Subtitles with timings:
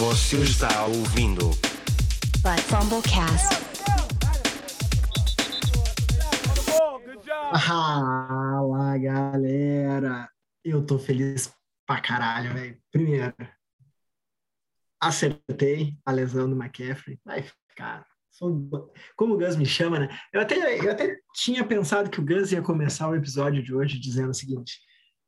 [0.00, 1.50] Você está ouvindo
[2.40, 3.54] But Fumblecast.
[7.66, 10.26] Fala, galera!
[10.64, 11.52] Eu tô feliz
[11.86, 12.80] pra caralho, velho.
[12.90, 13.34] Primeiro,
[14.98, 17.20] acertei a lesão do McCaffrey.
[17.22, 18.06] Vai ficar.
[19.14, 20.08] Como o Gus me chama, né?
[20.32, 24.00] Eu até, eu até tinha pensado que o Gus ia começar o episódio de hoje
[24.00, 24.80] dizendo o seguinte: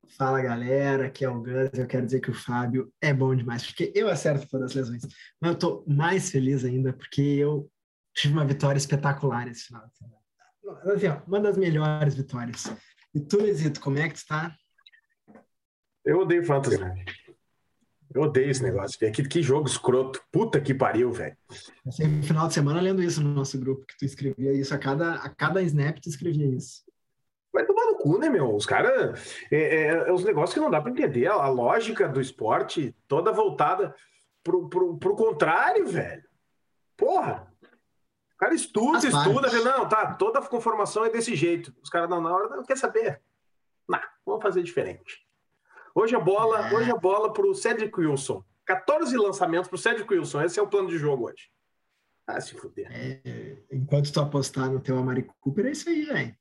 [0.09, 1.71] Fala, galera, aqui é o Gus.
[1.75, 5.03] Eu quero dizer que o Fábio é bom demais, porque eu acerto todas as lesões.
[5.41, 7.71] Mas eu tô mais feliz ainda porque eu
[8.15, 10.23] tive uma vitória espetacular esse final de semana.
[10.95, 12.73] Assim, ó, uma das melhores vitórias.
[13.15, 14.55] E tu, Lesito, como é que tu tá?
[16.05, 17.05] Eu odeio Fantasy, velho.
[18.15, 18.99] Eu odeio esse negócio.
[18.99, 20.21] Que, que jogo escroto.
[20.31, 21.37] Puta que pariu, velho.
[21.85, 24.79] Passei o final de semana lendo isso no nosso grupo, que tu escrevia isso a
[24.79, 26.83] cada, a cada snap, tu escrevia isso.
[27.53, 28.55] Vai tomar no cu, né, meu?
[28.55, 29.37] Os caras.
[29.51, 31.27] É, é, é os negócios que não dá pra entender.
[31.27, 33.95] A, a lógica do esporte toda voltada
[34.43, 36.25] pro, pro, pro contrário, velho.
[36.97, 37.53] Porra.
[38.35, 41.73] O cara estuda, Faz estuda, vê, não, tá, toda a conformação é desse jeito.
[41.81, 43.21] Os caras não, na hora não quer saber.
[43.89, 45.25] Não, vamos fazer diferente.
[45.95, 46.75] Hoje a bola, É.
[46.75, 48.43] hoje a bola pro Cedric Wilson.
[48.65, 50.43] 14 lançamentos pro Cedric Wilson.
[50.43, 51.51] Esse é o plano de jogo hoje.
[52.27, 52.89] Ah, se fuder.
[52.91, 56.37] É, enquanto tu apostar no teu Amari Cooper, é isso aí, velho.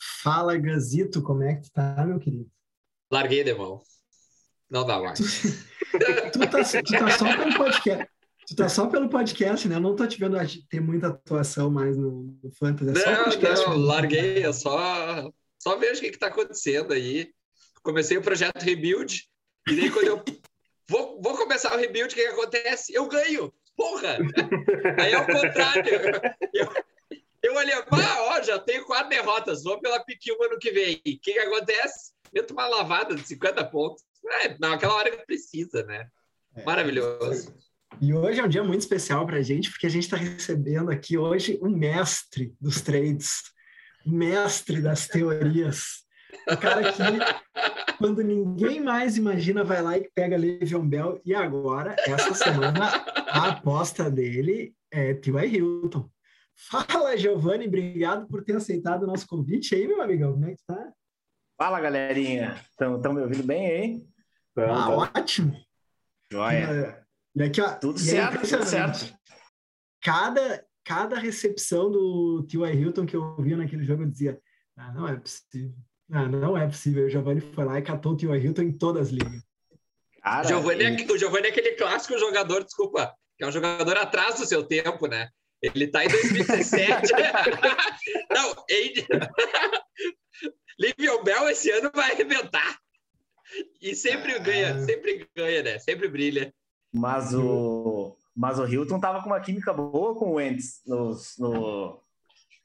[0.00, 2.50] Fala, Gazito, como é que tu tá, meu querido?
[3.10, 3.82] Larguei de mão.
[4.70, 5.18] Não dá mais.
[5.20, 8.08] Tu tá, tu tá só pelo podcast.
[8.46, 9.76] Tu tá só pelo podcast, né?
[9.76, 10.36] Eu não tô te vendo
[10.68, 13.02] ter muita atuação mais no, no Fantasy.
[13.02, 13.66] É Não, podcast.
[13.66, 14.44] não, larguei.
[14.44, 17.30] Eu só, só vejo o que, que tá acontecendo aí.
[17.82, 19.24] Comecei o projeto Rebuild,
[19.68, 20.24] e daí quando eu
[20.88, 22.92] vou, vou começar o Rebuild, o que, que acontece?
[22.92, 23.52] Eu ganho!
[23.76, 24.18] Porra!
[24.98, 25.84] Aí é o contrário.
[26.52, 26.68] Eu,
[27.42, 30.96] eu olhei, ah, ó, já tenho quatro derrotas, vou pela pique ano que vem.
[30.96, 32.12] O que, que acontece?
[32.32, 34.02] Meto uma lavada de 50 pontos.
[34.42, 36.06] É, naquela hora que precisa, né?
[36.64, 37.54] Maravilhoso.
[38.00, 40.90] E hoje é um dia muito especial para a gente, porque a gente está recebendo
[40.90, 43.42] aqui hoje o mestre dos trades,
[44.04, 46.04] mestre das teorias.
[46.48, 51.20] O cara que, quando ninguém mais imagina, vai lá e pega Le'Veon Bell.
[51.24, 55.46] E agora, essa semana, a aposta dele é T.Y.
[55.46, 56.08] Hilton.
[56.68, 60.32] Fala, Giovanni, obrigado por ter aceitado o nosso convite aí, meu amigão.
[60.32, 60.92] Como é que tá?
[61.56, 62.60] Fala, galerinha.
[62.70, 64.06] Estão me ouvindo bem aí?
[64.56, 65.20] Ah, tá.
[65.20, 65.56] ótimo.
[66.30, 67.04] Joia.
[67.34, 68.98] E aqui, ó, Tudo e é certo, tudo impressionante.
[68.98, 69.18] certo.
[70.02, 72.74] cada, cada recepção do T.Y.
[72.74, 74.40] Hilton que eu via naquele jogo, eu dizia:
[74.76, 75.74] ah, não é possível.
[76.12, 77.06] Ah, não é possível.
[77.06, 78.36] O Giovanni foi lá e catou o T.Y.
[78.44, 79.42] Hilton em todas as ligas.
[80.22, 83.52] Cara, O Giovanni, e- é, o Giovanni é aquele clássico jogador, desculpa, que é um
[83.52, 85.30] jogador atrás do seu tempo, né?
[85.62, 87.12] Ele tá em 2017.
[88.30, 89.06] Não, ele...
[90.78, 92.78] Livion Bell esse ano vai arrebentar.
[93.82, 95.78] E sempre ganha, sempre ganha, né?
[95.78, 96.54] Sempre brilha.
[96.92, 102.00] mas o mas o Hilton tava com uma química boa com o Wentz nos, no,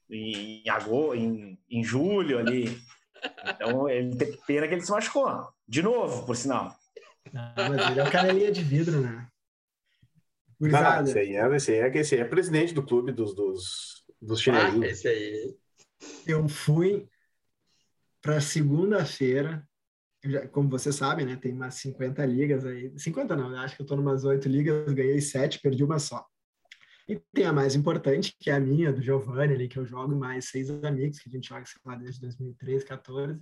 [0.10, 2.82] em, agosto, em, em julho ali.
[3.46, 5.50] Então, ele tem pena que ele se machucou.
[5.68, 6.76] De novo, por sinal.
[7.34, 9.28] Ah, mas ele é um canelinha de vidro, né?
[10.60, 13.36] Não, Gurizada, esse aí é, esse aí é, esse aí é presidente do clube dos,
[13.36, 14.86] dos, dos Ah, chinelinhos.
[14.92, 15.56] esse aí.
[16.28, 17.08] eu fui
[18.22, 19.68] para segunda-feira.
[20.52, 21.36] Como você sabe, né?
[21.36, 22.92] Tem umas 50 ligas aí.
[22.98, 26.26] 50 não, eu acho que eu tô numas 8 ligas, ganhei 7, perdi uma só.
[27.08, 30.16] E tem a mais importante, que é a minha, do Giovanni ali, que eu jogo
[30.16, 33.40] mais seis amigos, que a gente joga, sei lá, desde 2013, 14.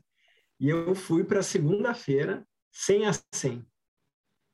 [0.60, 3.66] E eu fui para segunda-feira sem a 100.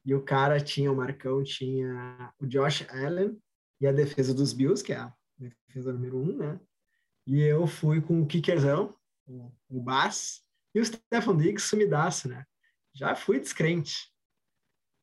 [0.09, 3.39] E o cara tinha, o Marcão tinha o Josh Allen
[3.79, 6.59] e a defesa dos Bills, que é a defesa número um, né?
[7.27, 8.97] E eu fui com o kickerzão,
[9.27, 10.41] o, o Bass,
[10.73, 12.43] e o Stefan Diggs sumidaço, né?
[12.91, 14.11] Já fui descrente.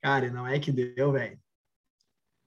[0.02, 1.40] Cara, e não é que deu, velho.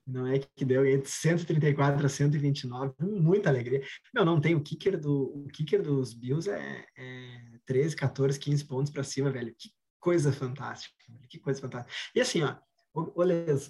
[0.06, 3.82] Não é que deu entre 134 a 129, com muita alegria.
[4.14, 8.66] Não, não tem o kicker do o kicker dos Bills é, é 13, 14, 15
[8.66, 9.56] pontos para cima, velho.
[9.58, 10.96] Que coisa fantástica,
[11.30, 11.94] que coisa fantástica.
[12.16, 12.56] E assim, ó,
[13.24, 13.68] Les,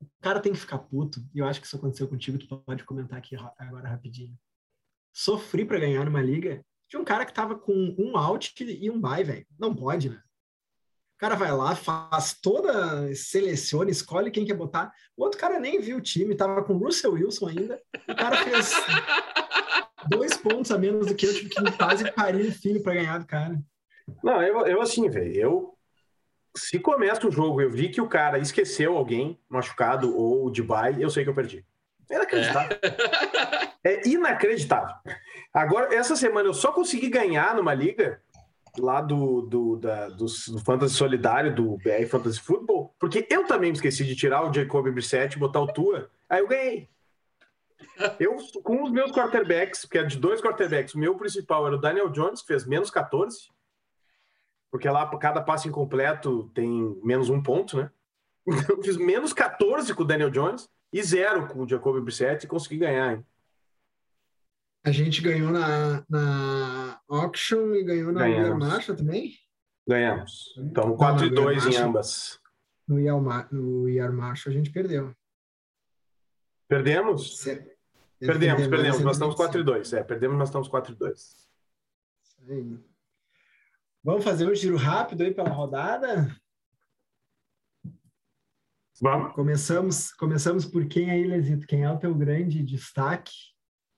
[0.00, 2.84] o cara tem que ficar puto, e eu acho que isso aconteceu contigo, tu pode
[2.84, 4.36] comentar aqui ra- agora rapidinho.
[5.12, 9.00] Sofri para ganhar numa liga de um cara que tava com um out e um
[9.00, 9.46] bye, velho.
[9.58, 10.20] Não pode, né?
[11.14, 14.92] O cara vai lá, faz toda, seleciona, escolhe quem quer botar.
[15.16, 17.80] O outro cara nem viu o time, tava com o Russell Wilson ainda.
[18.08, 18.72] O cara fez
[20.10, 23.18] dois pontos a menos do que eu, tive que quase parir o filho para ganhar
[23.18, 23.62] do cara.
[24.22, 25.78] Não, eu, eu assim, velho, eu.
[26.54, 31.02] Se começa o jogo eu vi que o cara esqueceu alguém machucado ou de bye,
[31.02, 31.64] eu sei que eu perdi.
[32.10, 32.78] É inacreditável.
[33.84, 34.94] É inacreditável.
[35.52, 38.22] Agora, essa semana eu só consegui ganhar numa liga
[38.78, 43.70] lá do, do, da, do, do Fantasy Solidário, do BR Fantasy Football, porque eu também
[43.70, 46.88] me esqueci de tirar o Jacob Brissett e botar o Tua, aí eu ganhei.
[48.18, 51.80] Eu, com os meus quarterbacks, que é de dois quarterbacks, o meu principal era o
[51.80, 53.50] Daniel Jones, que fez menos 14,
[54.72, 57.90] porque lá cada passe incompleto tem menos um ponto, né?
[58.46, 62.44] Então, eu fiz menos 14 com o Daniel Jones e zero com o Jacob Brissett
[62.44, 63.12] e consegui ganhar.
[63.12, 63.26] Hein?
[64.84, 68.26] A gente ganhou na, na Auction e ganhou na
[68.56, 69.34] Marshall também?
[69.86, 70.54] Ganhamos.
[70.56, 72.40] Então, Não, 4 e não, 2 em ambas.
[72.88, 75.14] No Yar, no Yar Marshall a gente perdeu.
[76.66, 77.38] Perdemos?
[77.38, 77.76] Cê-
[78.18, 79.00] Perdemos, perdemos.
[79.00, 79.92] Nós estamos 4 e 4 2.
[79.92, 81.48] É, perdemos, nós estamos 4 e 2.
[84.04, 86.34] Vamos fazer um giro rápido aí pela rodada?
[89.00, 89.32] Vamos.
[89.34, 91.66] Começamos, começamos por quem aí, Lesito?
[91.66, 93.32] Quem é o teu grande destaque?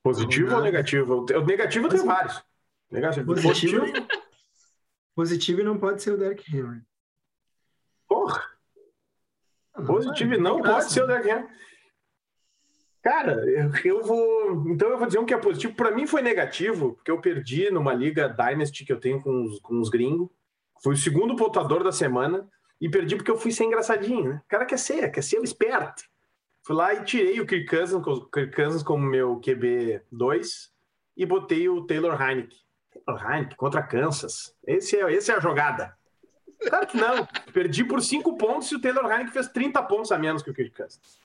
[0.03, 1.25] Positivo ou negativo?
[1.31, 2.43] O negativo tem vários.
[2.91, 3.27] Negativo.
[3.27, 4.09] Positivo, Positivo.
[5.15, 6.83] positivo não pode ser o Derrick Henry.
[8.07, 8.43] Porra.
[9.77, 10.81] Não, Positivo não graça.
[10.81, 11.49] pode ser o Derrick Henry.
[13.05, 13.45] Cara,
[13.85, 14.65] eu, vou.
[14.67, 15.75] Então eu vou dizer um que é positivo.
[15.75, 19.61] Para mim foi negativo, porque eu perdi numa liga Dynasty que eu tenho com os,
[19.61, 20.31] com os gringos.
[20.83, 22.49] Fui o segundo pontuador da semana
[22.81, 24.43] e perdi porque eu fui ser engraçadinho, né?
[24.47, 26.03] O cara quer ser, quer ser esperto.
[26.62, 30.71] Fui lá e tirei o Kirk Cousins, o Kirk Cousins como meu QB2
[31.15, 32.57] e botei o Taylor Heineke.
[32.91, 34.57] Taylor Heineke contra Kansas.
[34.67, 35.95] Esse é, esse é a jogada.
[36.67, 37.29] Claro que não.
[37.53, 40.55] Perdi por cinco pontos e o Taylor Heineke fez 30 pontos a menos que o
[40.55, 41.23] Kirk Cousins.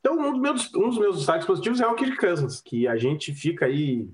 [0.00, 2.96] Então, um dos meus, um dos meus destaques positivos é o Kirk Cousins, que a
[2.96, 4.08] gente fica aí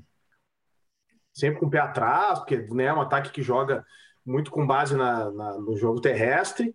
[1.33, 3.85] sempre com o pé atrás, porque né, é um ataque que joga
[4.25, 6.75] muito com base na, na- no jogo terrestre,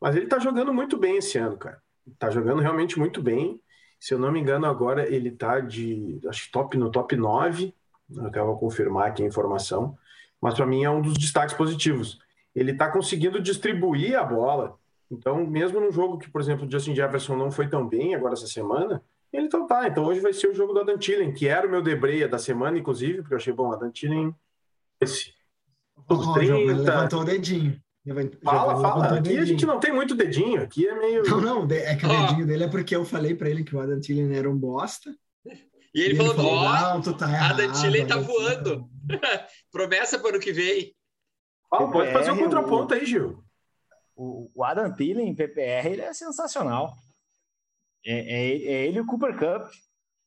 [0.00, 1.80] mas ele tá jogando muito bem esse ano, cara.
[2.18, 3.60] Tá jogando realmente muito bem.
[3.98, 7.72] Se eu não me engano, agora ele tá de, acho top no top 9,
[8.10, 9.96] eu até vou confirmar aqui a informação,
[10.40, 12.18] mas para mim é um dos destaques positivos.
[12.54, 14.76] Ele tá conseguindo distribuir a bola,
[15.12, 18.32] então, mesmo num jogo que, por exemplo, o Justin Jefferson não foi tão bem agora
[18.32, 19.86] essa semana, ele então tá.
[19.86, 22.38] Então hoje vai ser o jogo do Adam Thielen, que era o meu debreia da
[22.38, 24.34] semana, inclusive, porque eu achei bom, Adam Thielen,
[25.00, 25.34] esse.
[26.08, 26.82] Os o Giovanni 30.
[26.82, 27.80] levantou o dedinho.
[28.42, 29.18] Fala, fala.
[29.18, 31.22] Aqui a gente não tem muito dedinho, aqui é meio.
[31.22, 32.26] Não, não, é que o Ó.
[32.26, 35.14] dedinho dele é porque eu falei pra ele que o Adam Thielen era um bosta.
[35.94, 37.60] E ele E falou, ó, tu tá errado.
[37.60, 38.88] Adam Thielen tá voando.
[39.70, 40.94] Promessa para o que vem.
[41.70, 43.42] Fala, pode fazer um PPR, contraponto aí, Gil.
[44.14, 46.94] O, o Adam Thielen em PPR ele é sensacional.
[48.04, 49.70] É, é- é ele e o Cooper Cup.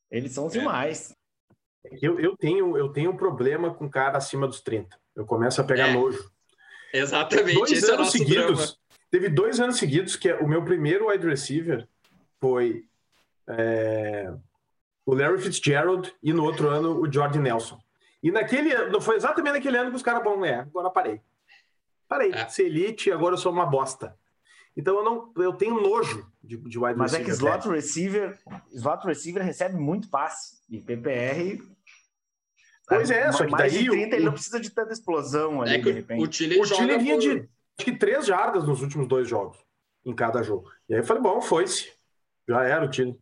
[0.09, 1.15] Eles são demais.
[2.01, 4.97] Eu, eu, tenho, eu tenho um problema com cara acima dos 30.
[5.15, 5.93] Eu começo a pegar É.
[5.93, 6.31] nojo.
[6.93, 8.57] Exatamente, dois esse é anos seguidos.
[8.57, 8.73] drama.
[9.11, 11.88] Teve dois anos seguidos que o meu primeiro wide receiver
[12.39, 12.85] foi
[13.47, 14.33] é,
[15.05, 17.79] o Larry Fitzgerald e no outro ano o Jordan Nelson.
[18.23, 21.21] E naquele ano, foi exatamente naquele ano que os caras vão é, agora parei.
[22.07, 22.31] Parei.
[22.31, 22.47] É.
[22.47, 24.17] Ser elite, agora eu sou uma bosta.
[24.77, 27.25] Então eu não, eu tenho nojo de, de wide Mas é receiver.
[27.25, 28.39] que slot receiver,
[28.73, 30.57] slot receiver recebe muito passe.
[30.69, 31.61] E PPR.
[32.87, 35.61] Pois é, só que mais daí de 30 o- ele não precisa de tanta explosão
[35.61, 36.21] ali, É de o repente.
[36.27, 36.31] O
[36.65, 37.47] Chile vinha por- de acho
[37.77, 39.57] que três jardas nos últimos dois jogos,
[40.05, 40.69] em cada jogo.
[40.87, 41.91] E aí eu falei, bom, foi-se.
[42.47, 43.17] Já era o Chile.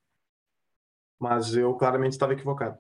[1.20, 2.78] Mas eu claramente estava equivocado.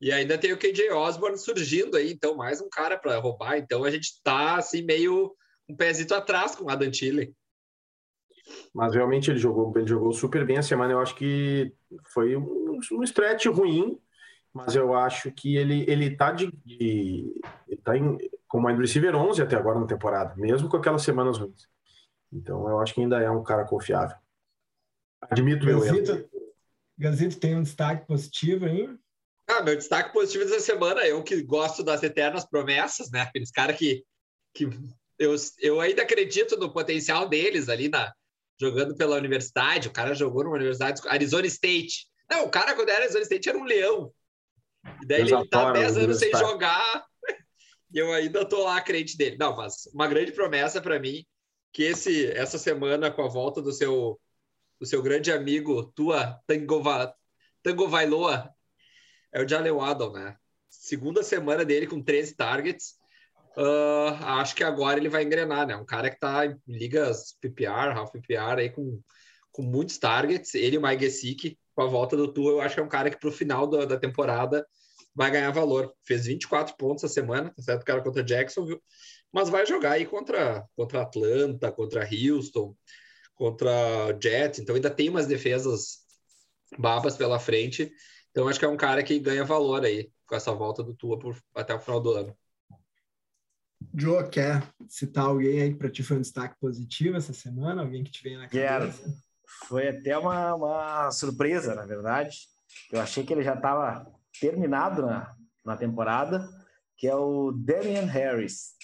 [0.00, 3.56] E ainda tem o KJ Osborne surgindo aí, então mais um cara para roubar.
[3.56, 5.34] Então a gente tá assim meio
[5.68, 7.34] um pezito atrás com o Adam Thielen.
[8.72, 10.92] Mas realmente ele jogou, ele jogou super bem a semana.
[10.92, 11.72] Eu acho que
[12.12, 13.98] foi um, um stretch ruim,
[14.52, 16.52] mas eu acho que ele, ele tá de.
[16.64, 17.34] de
[17.66, 21.38] ele tá em, como wide receiver 11 até agora na temporada, mesmo com aquelas semanas
[21.38, 21.68] ruins.
[22.32, 24.16] Então eu acho que ainda é um cara confiável.
[25.22, 25.96] Admito meu erro.
[25.96, 26.30] Gazito,
[26.96, 28.88] Gazito tem um destaque positivo aí.
[29.48, 33.22] Ah, meu destaque positivo dessa semana, eu que gosto das eternas promessas, né?
[33.22, 34.04] Aqueles caras que,
[34.52, 34.68] que
[35.18, 38.12] eu, eu ainda acredito no potencial deles ali na
[38.60, 39.88] jogando pela universidade.
[39.88, 42.06] O cara jogou numa universidade, Arizona State.
[42.28, 44.12] Não, o cara quando era Arizona State era um leão.
[45.02, 47.06] E daí ele tá adoram 10 anos sem jogar
[47.92, 49.36] e eu ainda tô lá crente dele.
[49.38, 51.24] Não, mas uma grande promessa para mim
[51.72, 54.18] que esse essa semana com a volta do seu
[54.80, 57.14] do seu grande amigo Tua Tangova,
[57.62, 58.55] Tangovailoa
[59.36, 60.34] é o Jalen Waddle, né?
[60.70, 62.94] Segunda semana dele com 13 targets.
[63.54, 65.76] Ah, acho que agora ele vai engrenar, né?
[65.76, 68.98] Um cara que tá em ligas PPR, half PPR aí com,
[69.52, 70.54] com muitos targets.
[70.54, 72.88] Ele e o Mike Gesicki, com a volta do Tua, eu acho que é um
[72.88, 74.66] cara que pro final da, da temporada
[75.14, 75.92] vai ganhar valor.
[76.02, 77.82] Fez 24 pontos a semana, tá certo?
[77.82, 78.80] O cara contra Jacksonville,
[79.30, 82.74] mas vai jogar aí contra, contra Atlanta, contra Houston,
[83.34, 84.60] contra Jets.
[84.60, 85.98] Então ainda tem umas defesas
[86.78, 87.92] babas pela frente.
[88.36, 91.18] Então acho que é um cara que ganha valor aí com essa volta do Tua
[91.18, 92.36] por, até o final do ano.
[93.96, 97.80] Joe, quer citar alguém aí para ti foi um destaque positivo essa semana?
[97.80, 98.88] Alguém que te venha na Quero.
[98.90, 99.22] cabeça?
[99.66, 102.36] Foi até uma, uma surpresa, na verdade.
[102.92, 104.06] Eu achei que ele já estava
[104.38, 106.46] terminado na, na temporada,
[106.94, 108.74] que é o Damian Harris,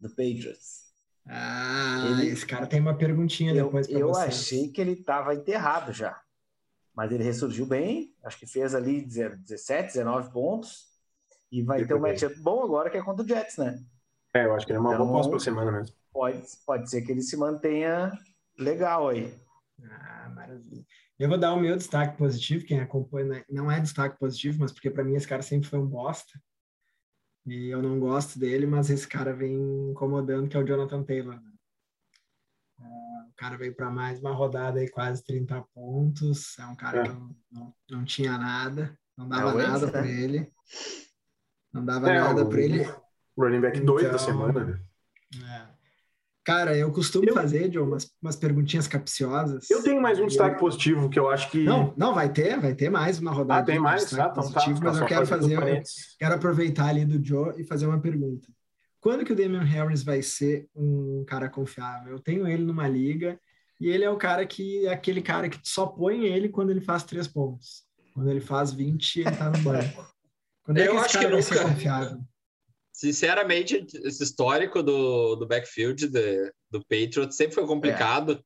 [0.00, 0.84] do Patriots.
[1.26, 4.22] Ah, Ele- esse cara tem uma perguntinha Eu, depois para eu você.
[4.22, 6.18] achei que ele estava enterrado já.
[6.94, 10.90] Mas ele ressurgiu bem, acho que fez ali 17, 19 pontos.
[11.50, 13.78] E vai ter um matchup bom agora que é contra o Jets, né?
[14.34, 15.94] É, eu acho que ele é uma Então- boa próxima semana mesmo.
[16.12, 18.12] Pode, pode ser que ele se mantenha
[18.58, 19.34] legal aí.
[19.82, 20.84] Ah, maravilha.
[21.18, 24.72] Eu vou dar o meu destaque positivo, quem acompanha, né, não é destaque positivo, mas
[24.72, 26.40] porque para mim esse cara sempre foi um bosta.
[27.46, 29.54] E eu não gosto dele, mas esse cara vem
[29.90, 31.34] incomodando, que é o Jonathan Taylor.
[31.34, 31.51] né?
[33.30, 36.58] O cara veio para mais uma rodada aí, quase 30 pontos.
[36.58, 37.02] É um cara É.
[37.04, 39.92] que eu não, não tinha nada, não É dava Wentz, nada né?
[39.92, 40.52] para ele.
[41.72, 42.86] Não dava É, nada para ele.
[43.38, 44.80] Running back 2 da Então- semana, né?
[45.68, 45.72] É.
[46.44, 49.70] Cara, eu costumo Eu- fazer, John, umas, umas perguntinhas capciosas.
[49.70, 51.62] Eu tenho mais um destaque eu- positivo que eu acho que.
[51.64, 53.62] Não, não, vai ter, vai ter mais uma rodada.
[53.62, 54.12] ah, tem mais?
[54.12, 54.34] Ah, então tá.
[54.52, 55.82] positivo, mas só eu quero fazer, eu
[56.18, 58.48] quero aproveitar ali do Joe e fazer uma pergunta.
[59.02, 62.12] Quando que o Damian Harris vai ser um cara confiável?
[62.12, 63.36] Eu tenho ele numa liga
[63.80, 66.80] e ele é o cara que é aquele cara que só põe ele quando ele
[66.80, 67.82] faz três pontos.
[68.14, 70.06] Quando ele faz 20, ele tá no banco.
[70.62, 72.20] Quando é Eu que esse acho que vai ser confiável?
[72.92, 78.40] Sinceramente, esse histórico do, do backfield de- do Patriots sempre foi complicado.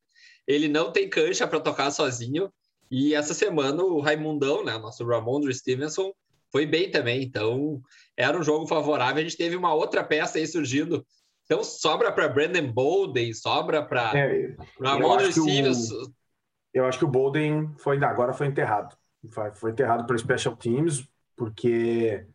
[0.46, 2.50] Ele não tem cancha para tocar sozinho.
[2.90, 6.12] E essa semana o Raimundão, né, nosso Ramondre Stevenson,
[6.56, 7.22] foi bem também.
[7.22, 7.82] Então,
[8.16, 9.18] era um jogo favorável.
[9.20, 11.06] A gente teve uma outra peça aí surgindo.
[11.44, 16.10] Então, sobra para Brandon Bolden, sobra para É, o- Stevenson.
[16.72, 18.96] eu acho que o Bolden foi, agora foi enterrado.
[19.30, 22.26] Foi, foi enterrado para Special Teams, porque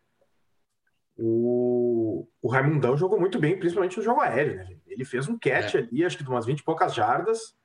[1.18, 4.58] o, o Raimundão jogou muito bem, principalmente no jogo aéreo.
[4.58, 4.78] Né?
[4.88, 5.80] Ele fez um catch É.
[5.80, 7.56] ali, acho que de umas 20 e poucas jardas,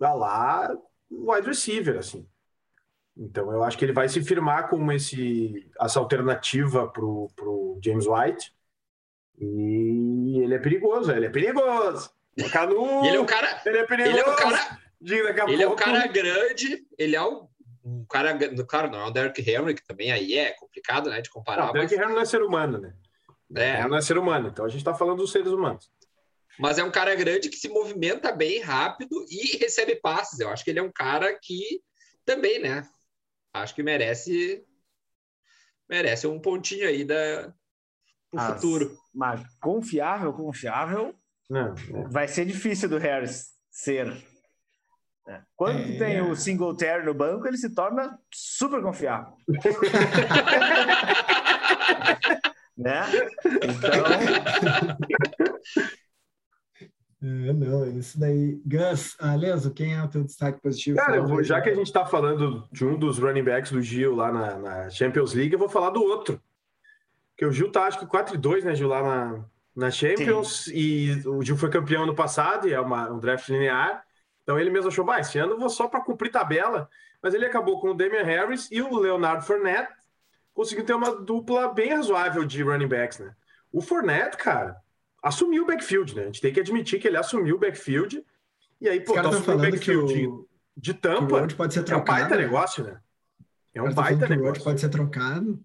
[0.00, 0.68] lá,
[1.10, 2.26] wide receiver, assim.
[3.16, 8.06] Então eu acho que ele vai se firmar como esse, essa alternativa pro, pro James
[8.06, 8.52] White.
[9.38, 12.10] E ele é perigoso, ele é perigoso.
[12.38, 14.16] O Canu, ele é um cara, ele é perigoso.
[14.16, 17.46] ele é um cara, Diga daqui a ele é um cara grande, ele é um,
[17.84, 21.30] um cara, claro, não é o Derrick Henry, que também aí é complicado, né, de
[21.30, 22.94] comparar, Não, mas, Derrick Henry não é ser humano, né?
[23.54, 23.86] É.
[23.86, 24.48] Não é ser humano.
[24.48, 25.90] Então a gente tá falando dos seres humanos.
[26.58, 30.40] mas é um cara grande que se movimenta bem rápido e recebe passes.
[30.40, 31.80] Eu acho que ele é um cara que
[32.24, 32.82] também, né?
[33.62, 34.64] Acho que merece
[35.88, 37.52] merece um pontinho aí da
[38.30, 38.96] pro As- futuro.
[39.14, 41.14] Mas confiável, confiável,
[41.48, 42.06] Não, né?
[42.10, 44.12] vai ser difícil do Harris ser.
[45.28, 45.40] É.
[45.56, 45.98] Quando É.
[45.98, 49.32] tem o Singletary no banco, ele se torna super confiável.
[52.76, 53.02] né?
[53.44, 54.04] Então,
[57.48, 58.60] É, não, isso daí.
[58.64, 60.96] Gus, ah, Leso, quem é o teu destaque positivo?
[60.96, 64.14] Cara, vou- já que a gente tá falando de um dos running backs do Gil
[64.14, 66.40] lá na, na Champions League, eu vou falar do outro.
[67.36, 70.68] Que o Gil tá, acho que 4 e 2, né, Gil, lá na, na Champions.
[70.68, 74.04] E o Gil foi campeão ano passado, e é uma- um draft linear.
[74.42, 76.88] Então ele mesmo achou, bah, esse ano eu vou só para cumprir tabela.
[77.20, 79.92] Mas ele acabou com o Damian Harris e o Leonardo Fournette.
[80.54, 83.34] Conseguiu ter uma dupla bem razoável de running backs, né?
[83.72, 84.76] O Fournette, cara,
[85.26, 86.22] assumiu o backfield, né?
[86.22, 88.24] A gente tem que admitir que ele assumiu o backfield.
[88.80, 89.58] E aí, pô, tá assumindo o que o,
[90.06, 90.44] backfield
[90.76, 91.46] de tampa.
[91.56, 92.20] Pode ser É um trocado.
[92.20, 93.00] baita negócio, né?
[93.74, 94.62] É um baita negócio.
[94.62, 95.60] pode ser trocado.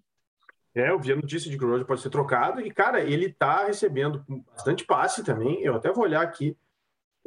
[0.74, 2.60] É, eu vi a notícia de que o Roger pode ser trocado.
[2.60, 5.60] E, cara, ele tá recebendo bastante passe também.
[5.62, 6.56] Eu até vou olhar aqui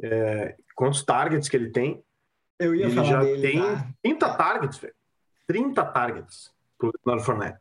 [0.02, 2.02] é, quantos targets que ele tem.
[2.58, 3.42] Eu ia Ele falar já dele.
[3.42, 3.88] tem tá?
[4.02, 4.94] 30 targets, velho.
[5.46, 7.58] 30 targets pro Leonardo Fournette.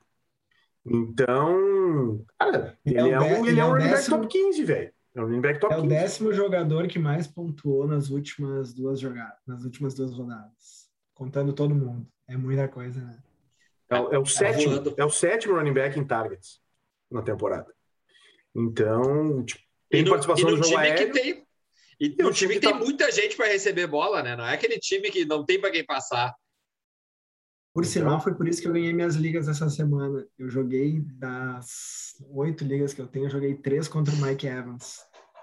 [0.85, 3.83] Então, cara, Ele ele é é, o um, ele ele é é um o running
[3.85, 4.93] back décimo- top 15, velho.
[5.15, 5.95] É um running back top É o 15.
[5.95, 10.85] décimo jogador que mais pontuou nas últimas duas jogadas, nas últimas duas rodadas.
[11.13, 12.07] Contando todo mundo.
[12.27, 13.17] É muita coisa, né?
[13.89, 14.93] É, o- é o sétimo, voando.
[14.97, 16.59] é o sétimo running back em targets
[17.09, 17.71] na temporada.
[18.55, 19.61] Então, tipo,
[19.91, 21.07] E tem no, participação e no no jogo time aéreo.
[21.07, 21.45] que tem
[21.99, 24.35] e E no o time time que tem tá- muita gente para receber bola, né?
[24.35, 26.33] Não é aquele time que não tem para quem passar.
[27.75, 30.25] Por Então- sinal, foi por isso que eu ganhei minhas ligas essa semana.
[30.39, 34.99] Eu joguei das oito ligas que eu tenho, eu joguei três contra o Mike Evans.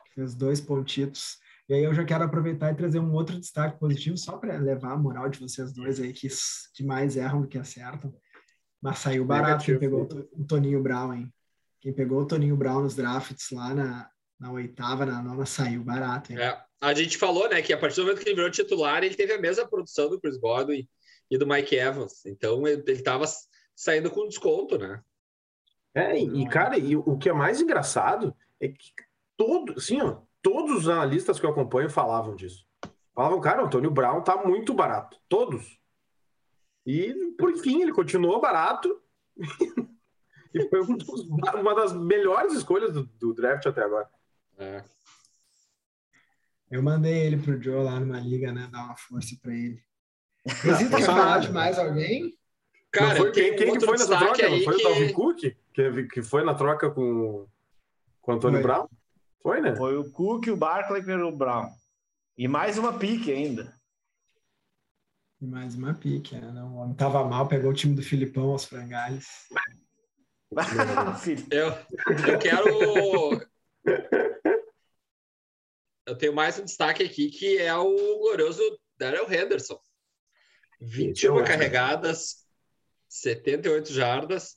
[0.07, 1.37] que Fez dois pontitos.
[1.69, 4.93] E aí eu já quero aproveitar e trazer um outro destaque positivo, só para levar
[4.93, 6.27] a moral de vocês dois aí, que,
[6.75, 8.15] que mais erram do que acertam.
[8.81, 9.79] Mas saiu barato quem Negativo.
[9.81, 11.33] pegou o To- o Toninho Brown, hein?
[11.81, 14.09] Quem pegou o Toninho Brown nos drafts lá na,
[14.41, 16.39] na oitava, na nona, saiu barato, hein?
[16.41, 19.15] É, a gente falou, né, que a partir do momento que ele virou titular, ele
[19.15, 20.87] teve a mesma produção do Chris Godwin
[21.33, 22.27] e do Mike Evans.
[22.27, 23.25] Então ele estava
[23.75, 25.03] saindo com desconto, né?
[25.95, 28.93] É, e, cara, e o que é mais engraçado é que
[29.37, 32.67] todo, assim, ó, todos os analistas que eu acompanho falavam disso.
[33.15, 35.19] Falavam, cara, o Antônio Brown tá muito barato.
[35.27, 35.79] Todos.
[36.85, 39.01] E, por fim, ele continuou barato.
[40.55, 44.09] e foi um dos- uma das melhores escolhas do, do draft até agora.
[44.59, 44.85] É.
[46.71, 48.69] Eu mandei ele pro Joe lá numa liga, né?
[48.71, 49.83] Dar uma força pra ele.
[50.47, 52.37] Existe foi quer falar de mais alguém?
[52.91, 54.49] Cara, Não foi, quem, quem que foi nessa troca?
[54.49, 55.39] Não foi o que- Dalvin Cook?
[55.73, 57.47] Que, que foi na troca com,
[58.21, 58.63] com o Antônio Foi.
[58.63, 58.89] Brown?
[59.43, 59.75] Foi, né?
[59.75, 61.71] Foi o Cook, o Barkley pelo Brown.
[62.37, 63.75] E mais uma pique ainda.
[65.41, 66.51] E mais uma pique, né?
[66.53, 69.27] Não, o homem tava mal, pegou o time do Filipão aos frangalhos.
[71.51, 71.69] Eu,
[72.29, 73.41] eu quero.
[76.07, 78.61] Eu tenho mais um destaque aqui que é o glorioso
[78.99, 79.81] Daryl Henderson.
[80.83, 81.47] 21 ótimo.
[81.47, 82.45] carregadas,
[83.09, 84.57] 78 jardas,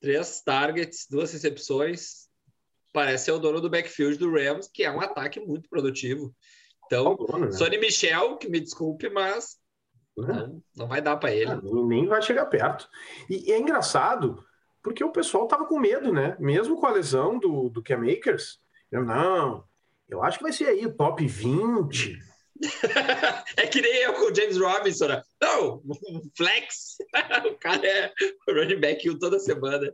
[0.00, 2.28] 3 targets, 2 recepções.
[2.92, 6.34] Parece ser o dono do backfield do Rams, que é um ataque muito produtivo.
[6.86, 7.52] Então, Dono, né?
[7.52, 9.58] Sonny Michel, que me desculpe, mas
[10.16, 11.50] não, não vai dar para ele.
[11.50, 12.88] Ah, nem vai chegar perto.
[13.28, 14.42] E, e é engraçado,
[14.82, 16.34] porque o pessoal tava com medo, né?
[16.40, 18.58] Mesmo com a lesão do, do Cam Akers.
[18.90, 19.64] Eu, não,
[20.08, 22.18] eu acho que vai ser aí o top 20.
[23.56, 25.08] É que nem eu com o James Robinson.
[25.08, 25.22] né?
[25.40, 25.82] Não,
[26.36, 26.98] flex.
[27.50, 28.12] o cara é
[28.48, 29.92] running back toda semana.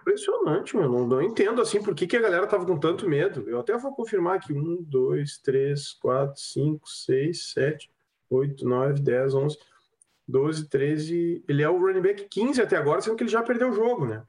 [0.00, 0.90] Impressionante, meu.
[0.90, 3.48] Não, não entendo assim por que, que a galera tava com tanto medo.
[3.48, 7.90] Eu até vou confirmar aqui: 1, 2, 3, 4, 5, 6, 7,
[8.30, 9.58] 8, 9, 10, 11,
[10.28, 11.44] 12, 13.
[11.48, 14.06] Ele é o running back 15 até agora, sendo que ele já perdeu o jogo,
[14.06, 14.22] né?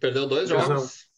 [0.00, 1.08] Perdeu dois jogos.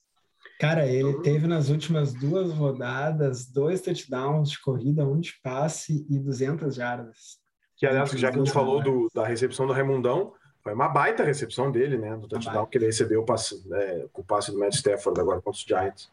[0.59, 6.19] Cara, ele teve nas últimas duas rodadas dois touchdowns de corrida, um de passe e
[6.19, 7.39] 200 jardas.
[7.77, 10.33] Que, aliás, já que a gente falou do- da recepção do Raimundão,
[10.63, 12.17] foi uma baita recepção dele, né?
[12.17, 15.59] Do touchdown que ele recebeu passe, né, com o passe do Matt Stafford agora contra
[15.59, 16.11] os Giants.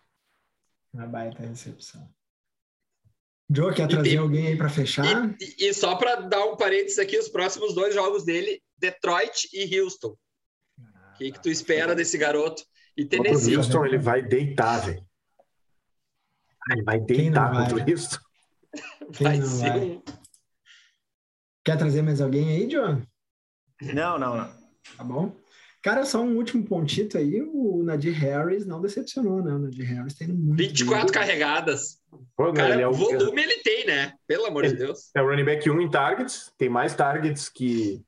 [0.93, 2.07] Uma baita recepção.
[3.49, 5.33] Joe, quer E trazer tem- alguém aí para fechar?
[5.39, 9.79] E, e só para dar um parênteses aqui, os próximos dois jogos dele, Detroit e
[9.79, 10.17] Houston.
[10.79, 12.63] O que, que tu espera desse garoto?
[12.95, 13.55] E Contra o Tennessee.
[13.57, 15.03] Houston, ele vai deitar, velho.
[16.71, 17.91] Ele vai Quem deitar não vai, contra o né?
[17.91, 18.17] Houston.
[19.13, 20.01] Quem Vai não ser vai?
[21.65, 23.01] Quer trazer mais alguém aí, John?
[23.93, 24.49] Não, não, não.
[24.97, 25.35] Tá bom?
[25.81, 29.53] Cara, só um último pontito aí, o Nadir Harris não decepcionou, né?
[29.53, 31.13] O Nadir Harris tem muito 24 bem.
[31.13, 31.99] carregadas.
[32.37, 34.13] Pô, né, Cara, ele é o, volume ele tem, né?
[34.25, 35.09] Pelo amor de Ele- Deus.
[35.13, 38.01] é o running back 1 em targets, tem mais targets que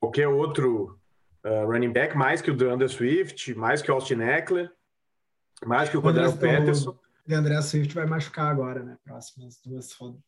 [0.00, 0.98] qualquer outro
[1.44, 4.70] uh, running back, mais que o DeAndre Swift, mais que o Austin Eckler,
[5.64, 6.98] mais que o Cordell André- Peterson.
[7.28, 8.96] O André Swift vai machucar agora, né?
[9.04, 10.20] Próximas duas rodadas.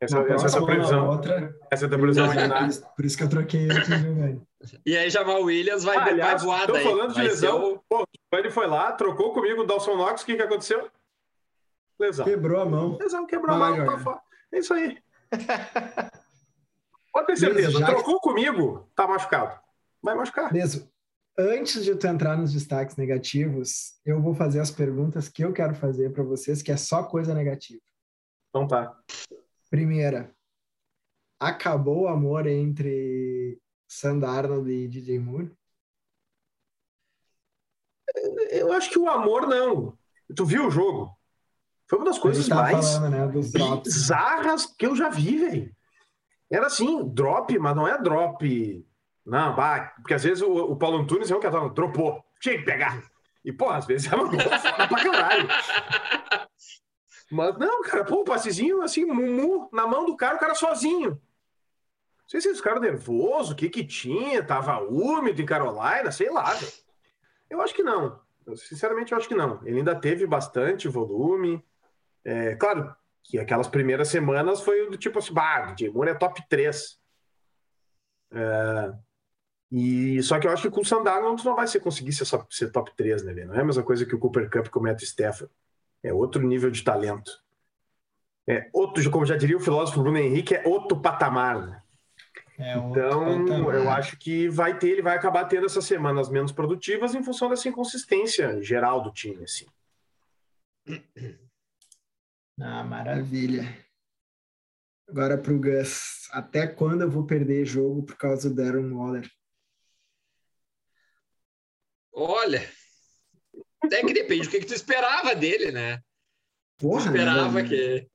[0.00, 1.08] Essa, Na essa é a previsão.
[1.08, 1.56] outra.
[1.70, 4.42] Essa é a previsão Por isso, por isso que eu troquei ele o Giovanni.
[4.84, 6.82] E aí, Jamal Williams vai, Ah, vai aliás, voar tô daí.
[6.82, 7.72] falando de Vai lesão.
[7.74, 10.88] o- Pô, ele foi lá, trocou comigo o Dawson Knox, o que, que aconteceu?
[12.00, 12.24] Lesão.
[12.24, 12.96] Quebrou a mão.
[13.00, 14.20] Lesão, quebrou a Vai mão, tá fora.
[14.52, 14.98] É isso aí.
[17.12, 19.60] Pode ter certeza, trocou comigo, tá machucado.
[20.02, 20.52] Vai machucar.
[20.52, 20.90] Mesmo.
[21.38, 25.74] Antes de tu entrar nos destaques negativos, eu vou fazer as perguntas que eu quero
[25.74, 27.80] fazer para vocês, que é só coisa negativa.
[28.50, 28.98] Então tá.
[29.70, 30.34] Primeira,
[31.40, 35.50] acabou o amor entre Sam Darnold e DJ Moore?
[38.50, 39.96] Eu acho que o amor não.
[40.36, 41.16] Tu viu o jogo?
[41.88, 45.76] Foi uma das coisas mais falando, né, bizarras que eu já vi, velho.
[46.50, 48.86] Era assim, drop, mas não é drop.
[49.24, 52.24] Não, bah, porque às vezes o, o Paulo Antunes é um que tava, dropou.
[52.40, 53.02] Tinha que pegar.
[53.44, 55.48] E, pô, às vezes era uma fora pra caralho.
[57.30, 61.10] Mas não, cara, pô, um passezinho assim, mumu, na mão do cara, o cara sozinho.
[61.10, 66.30] Não sei se esse cara nervoso, o que que tinha, tava úmido em Carolina, sei
[66.30, 66.54] lá.
[67.48, 68.20] Eu acho que não.
[68.46, 69.60] Eu, sinceramente, eu acho que não.
[69.64, 71.64] Ele ainda teve bastante volume.
[72.24, 76.42] É, claro que aquelas primeiras semanas foi do tipo assim, bah, DJ Moore é top
[76.48, 76.98] 3.
[78.32, 78.92] É,
[79.74, 82.70] e, só que eu acho que com o Sandarno tu não vai conseguir ser, ser
[82.70, 83.32] top 3, né?
[83.46, 85.50] Não é a mesma coisa que o Cooper Cup com o Matt Stafford.
[86.02, 87.42] É outro nível de talento.
[88.46, 91.82] É outro, como já diria o filósofo Bruno Henrique, é outro patamar, né?
[92.58, 93.74] É Então, patamar.
[93.74, 97.48] eu acho que vai ter, ele vai acabar tendo essas semanas menos produtivas em função
[97.48, 99.66] dessa inconsistência geral do time, assim.
[102.60, 103.64] Ah, maravilha.
[105.08, 106.28] Agora pro Gus.
[106.30, 109.28] Até quando eu vou perder jogo por causa do Darren Waller?
[112.12, 112.62] Olha,
[113.82, 116.00] até que depende do que, que tu esperava dele, né?
[116.78, 117.68] Porra, esperava né?
[117.68, 118.08] que.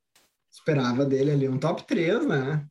[0.52, 2.66] Esperava dele ali um top 3, né?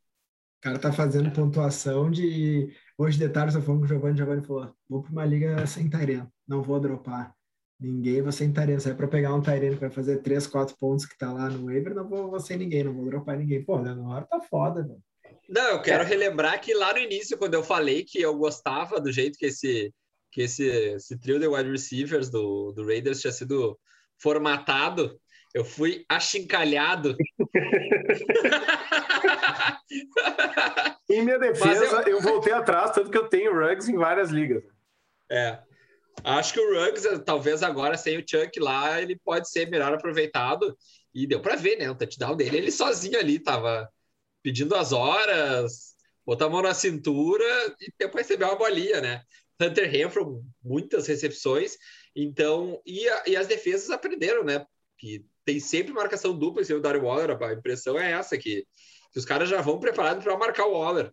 [0.59, 2.75] O cara tá fazendo pontuação de.
[2.99, 5.67] Hoje de tarde eu falando com o Giovanni, o Giovanni falou: vou pra uma liga
[5.67, 7.35] sem Tyrene, não vou dropar.
[7.79, 8.81] Ninguém vou sem Tyrene.
[8.81, 11.51] Se é pra pegar um Tyrene que vai fazer 3, 4 pontos que tá lá
[11.51, 13.63] no waiver, não vou, vou sem ninguém, não vou dropar ninguém.
[13.63, 15.03] Pô, Leonor tá foda, velho.
[15.49, 19.13] Não, eu quero relembrar que lá no início, quando eu falei que eu gostava do
[19.13, 19.95] jeito que esse,
[20.37, 23.81] que esse, esse trio de wide receivers do, do Raiders tinha sido
[24.19, 25.19] formatado,
[25.55, 27.17] eu fui achincalhado.
[31.09, 32.21] Em minha defesa, eu- eu...
[32.21, 34.63] voltei atrás, tanto que eu tenho Ruggs em várias ligas.
[35.31, 35.59] É.
[36.23, 40.77] Acho que o Ruggs, talvez agora sem o Chuck lá, ele pode ser melhor aproveitado.
[41.15, 41.89] E deu para ver, né?
[41.89, 43.89] O touchdown dele, ele sozinho ali tava
[44.43, 45.95] pedindo as horas,
[46.27, 49.23] botar a mão na cintura e depois receber uma bolinha, né?
[49.61, 51.77] Hunter Renfro, muitas recepções.
[52.15, 54.65] Então, e, a- e as defesas aprenderam, né?
[54.99, 57.37] Que tem sempre marcação dupla em cima do Darren Waller.
[57.43, 58.65] A impressão é essa, que,
[59.13, 61.13] que os caras já vão preparados para marcar o Waller,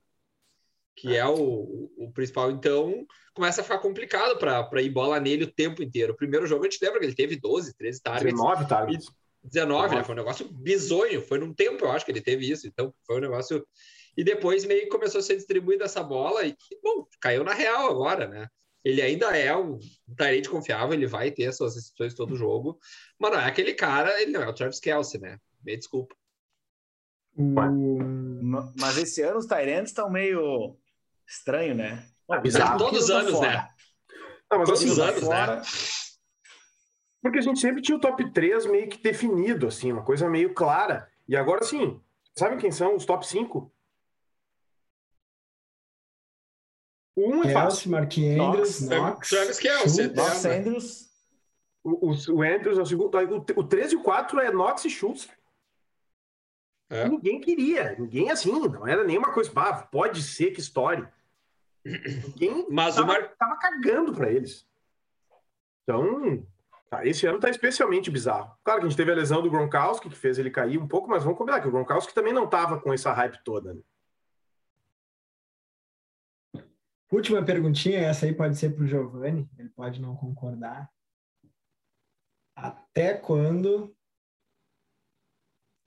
[0.96, 2.52] que é o, o- principal.
[2.52, 6.14] Então, começa a ficar complicado para ir bola nele o tempo inteiro.
[6.14, 9.08] O primeiro jogo a gente lembra que ele teve 12, 13 targets, 19 targets.
[9.44, 10.04] 19, né?
[10.06, 11.22] Foi um negócio bizonho.
[11.22, 12.66] Foi num tempo, eu acho que ele teve isso.
[12.68, 13.66] Então, foi um negócio.
[14.16, 17.90] E depois meio que começou a ser distribuída essa bola e, bom, caiu na real
[17.90, 18.48] agora, né?
[18.84, 19.80] Ele ainda é um
[20.18, 22.78] tarente confiável, ele vai ter suas recepções todo jogo,
[23.18, 25.40] mas não é aquele cara, ele não é o Travis Kelsey, né?
[25.64, 26.16] Me desculpa.
[27.36, 30.78] Ma- Mas esse ano os Tyrants estão meio
[31.28, 32.06] estranho, né?
[32.30, 32.78] Ah, bizarro.
[32.78, 33.68] Todos os Tá anos, né?
[34.52, 35.56] Não, mas Todos assim, os anos, fora.
[35.58, 35.62] né?
[37.22, 40.54] porque a gente sempre tinha o top 3 meio que definido, assim, uma coisa meio
[40.54, 41.10] clara.
[41.28, 42.00] E agora sim,
[42.38, 43.74] sabe quem são os top 5?
[47.26, 47.92] O 1 é fácil.
[47.92, 50.08] Kelsey, Mark Andrews, Knox, Knox, Travis Kelce.
[50.10, 51.10] Knox É, Andrews.
[51.84, 53.18] O, o, o Andrews é o segundo.
[53.18, 55.28] O, o 13 e o 4 é Knox e Schultz.
[56.90, 57.08] É.
[57.08, 57.96] Ninguém queria.
[57.98, 58.52] Ninguém assim.
[58.68, 59.52] Não era nenhuma coisa.
[59.56, 61.12] Ah, pode ser que história.
[61.84, 64.66] Ninguém Mas o tava, Mar- tava cagando pra eles.
[65.84, 66.46] Então,
[66.90, 68.56] tá, esse ano tá especialmente bizarro.
[68.64, 71.10] Claro que a gente teve a lesão do Gronkowski, que fez ele cair um pouco,
[71.10, 73.74] mas vamos combinar que o Gronkowski também não tava com essa hype toda.
[73.74, 73.82] Né?
[77.14, 80.90] Última perguntinha, essa aí pode ser para o Giovanni, ele pode não concordar.
[82.56, 83.96] Até quando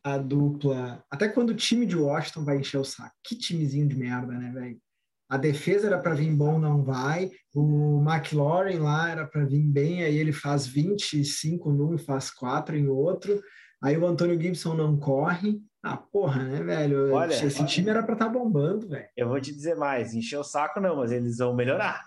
[0.04, 1.04] a dupla.
[1.10, 3.16] Até quando o time de Washington vai encher o saco?
[3.24, 4.80] Que timezinho de merda, né, velho?
[5.28, 7.32] A defesa era para vir bom, não vai.
[7.52, 12.76] O McLaurin lá era para vir bem, aí ele faz 25 num e faz 4
[12.76, 13.42] em outro.
[13.82, 15.60] Aí o Antônio Gibson não corre.
[15.82, 17.12] Ah, porra, né, velho?
[17.14, 17.66] Olha, Esse olha.
[17.68, 19.08] time era para estar bombando, velho.
[19.16, 22.02] Eu vou te dizer mais, encher o saco não, mas eles vão melhorar.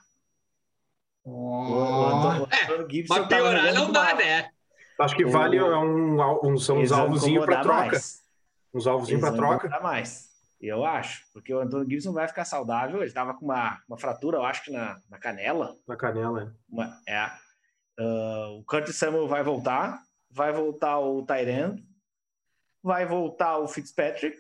[1.24, 2.06] O, o.
[2.08, 4.18] Antônio- o Antônio Gibson Mas tava piorar não dá, mal.
[4.18, 4.50] né?
[5.00, 7.80] Acho que vale um, um, são uns alvozinhos para troca.
[7.80, 8.22] mais.
[8.74, 9.80] Uns alvozinhos para troca.
[9.82, 10.28] mais.
[10.60, 13.02] Eu acho, porque o Antônio Gibson vai ficar saudável.
[13.02, 15.74] Ele tava com uma, uma fratura, eu acho que na, na canela.
[15.88, 16.46] Na canela.
[16.46, 16.52] né?
[16.70, 17.16] Uma- é.
[17.98, 20.02] Ah, o Curtis Samuel vai voltar.
[20.32, 21.80] Vai voltar o Tyrant.
[22.84, 24.38] Vai voltar o Fitzpatrick.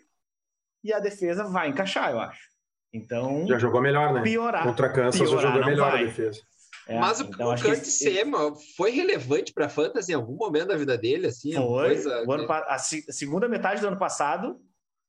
[0.83, 2.47] E a defesa vai encaixar, eu acho.
[2.93, 4.21] Então, Já jogou melhor, né?
[4.21, 4.63] piorar.
[4.63, 6.03] Contra Kansas já Piorar jogou melhor vai.
[6.03, 6.41] a defesa.
[6.87, 10.69] É, Mas o, então o acho que Samuel foi relevante para fantasy em algum momento
[10.69, 11.53] da vida dele, assim?
[11.53, 11.85] Foi.
[11.89, 14.59] Coisa o ano a, se- a segunda metade do ano passado.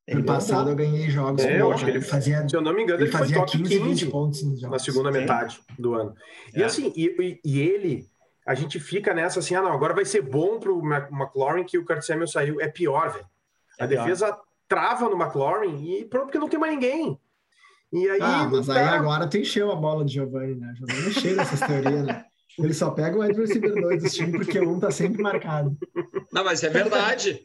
[0.07, 1.43] ele Ano passado eu ganhei jogos.
[1.43, 3.21] É, eu ele, acho que ele- fazia, Se eu não me engano, ele ele, foi
[3.21, 4.73] fazia top 15, 20 15 pontos nos jogos.
[4.79, 5.19] na segunda Sim.
[5.21, 6.14] metade do ano.
[6.55, 6.64] E É.
[6.66, 8.07] assim, e, e- e ele,
[8.50, 11.78] a gente fica nessa assim, ah não, agora vai ser bom pro Mac- McLaurin que
[11.78, 12.60] o Curtis Samuel saiu.
[12.60, 13.26] É pior, velho.
[13.78, 14.04] A É pior.
[14.04, 17.18] defesa trava no McLaurin e pronto, porque não tem mais ninguém.
[17.92, 20.72] E aí, Ah, mas o aí agora tu encheu a bola do Giovanni, né?
[20.72, 22.24] O Giovanni é cheio dessas teorias, né?
[22.58, 25.76] Ele só pega o wide receiver 2 dos times porque um tá sempre marcado.
[26.32, 27.42] Não, mas é verdade.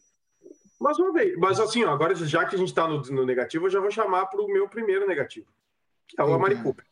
[0.80, 1.36] Mas vamos ver.
[1.38, 3.90] Mas assim, ó, agora já que a gente tá no, no negativo, eu já vou
[3.92, 5.48] chamar pro meu primeiro negativo,
[6.08, 6.34] que é o.
[6.34, 6.86] Amari Cooper.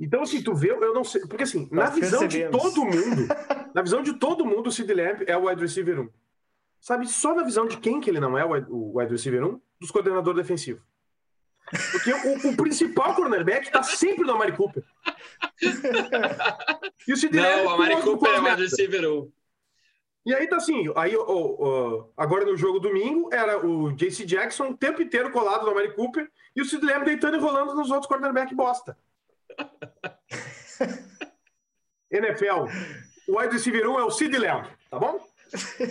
[0.00, 1.20] Então, assim, tu vê, eu não sei.
[1.22, 2.62] Porque, assim, na Nós visão de percebemos.
[2.74, 3.28] todo mundo,
[3.74, 6.08] na visão de todo mundo, o Sid Lamb é o wide receiver 1.
[6.80, 8.52] Sabe, só na visão de quem que ele não é o
[8.96, 9.60] wide- receiver 1?
[9.80, 10.82] Dos coordenadores defensivos.
[11.92, 14.82] Porque o, o principal cornerback tá sempre no Amari Cooper.
[17.06, 19.32] E o Sid Não, o Amari Cooper é o wide receiver 1.
[20.26, 24.68] E aí tá assim, aí ó, ó, agora no jogo domingo era o JC Jackson
[24.70, 27.90] o tempo inteiro colado no Amari Cooper e o Sid Lamb deitando e rolando nos
[27.90, 28.96] outros cornerback bosta.
[32.10, 32.66] NFL,
[33.28, 35.20] o wide receiver 1 é o Sid Lamb, tá bom?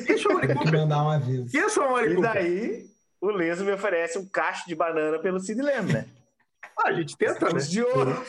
[0.06, 1.58] Deixa o Tem que mandar um aviso.
[1.58, 2.86] É o Amari E daí,
[3.22, 6.06] o Leso me oferece um cacho de banana pelo Sid Lamb, né?
[6.80, 7.60] Ah, a gente tenta, né?
[7.60, 8.24] De ouro.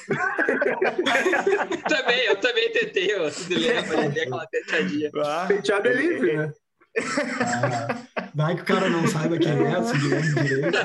[1.88, 5.10] Também, eu também tentei, o Sid Lamb, ele deu aquela tentadinha.
[5.16, 6.52] Ah, Penteado é livre, né?
[6.98, 10.78] Ah, vai que o cara não saiba quem é, o Sid Lamb direito.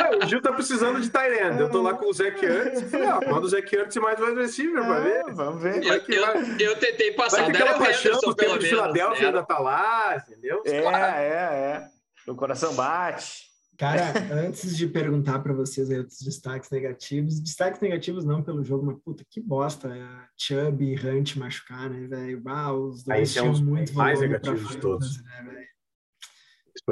[0.00, 1.60] É, o Gil tá precisando de Tyrande.
[1.60, 2.82] Eu tô lá com o Zach Ertz.
[2.90, 5.24] Falei, ó, manda o Ertz e mais wide receiver pra ver.
[5.26, 5.84] É, vamos ver.
[5.84, 6.36] Eu, que vai.
[6.36, 7.42] eu, eu tentei passar.
[7.42, 8.68] Vai que o aquela paixão do pelo tempo de.
[8.68, 9.26] Filadélfia né?
[9.28, 10.62] ainda tá lá, entendeu?
[10.64, 11.88] É, é, é.
[12.26, 13.50] O coração bate.
[13.80, 18.84] Cara, antes de perguntar para vocês aí outros destaques negativos, destaques negativos não pelo jogo,
[18.84, 22.42] mas puta, que bosta, é, Chubb e Hunt machucar, né, velho?
[22.46, 25.16] Ah, os dois é tinham um dos muito mais negativos de todos.
[25.16, 25.66] fantasy, Né,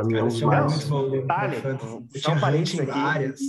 [0.00, 0.88] pra mim é um dos mais.
[1.10, 1.56] Detalhe,
[2.12, 2.90] puxar um parênteses aqui.
[2.90, 3.40] várias.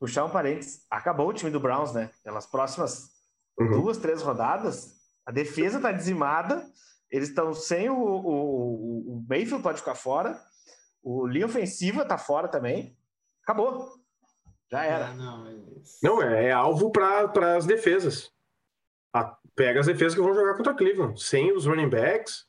[0.00, 0.84] Puxar um parênteses.
[0.90, 2.10] Acabou o time do Browns, né?
[2.22, 3.10] Pelas próximas
[3.58, 3.70] Uhum.
[3.82, 6.66] duas, três rodadas, a defesa tá dizimada.
[7.10, 10.36] Eles estão sem o, o, o- Mayfield pode ficar fora.
[11.02, 12.96] O linha ofensiva tá fora também.
[13.44, 13.88] Acabou.
[14.70, 15.10] Já era.
[15.10, 18.30] É, não, eles- Não, é, é alvo para as defesas.
[19.14, 21.22] A- pega as defesas que vão jogar contra Cleveland.
[21.22, 22.46] Sem os running backs,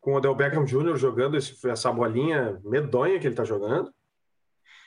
[0.00, 0.96] com o Odell Beckham Jr.
[0.96, 3.92] jogando esse- essa bolinha medonha que ele tá jogando.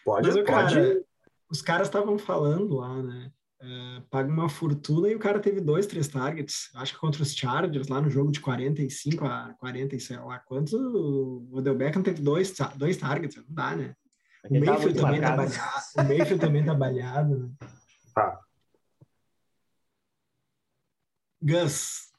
[0.03, 0.73] Pode, Mas, o pode.
[0.75, 1.03] cara,
[1.49, 3.31] os caras estavam falando lá, né?
[3.65, 6.69] é, paga uma fortuna e o cara teve dois, três targets.
[6.75, 10.37] Acho que contra os Chargers, lá no jogo de 45 a 40 e sei lá
[10.39, 13.37] quantos, o Odell Beckham teve dois, dois targets.
[13.37, 13.95] Não dá, né?
[14.49, 15.41] O Ele tá Mayfield, tá balhado,
[15.97, 17.49] o Mayfield também tá balhado, né?
[18.13, 18.39] Tá.
[21.41, 22.11] Gus,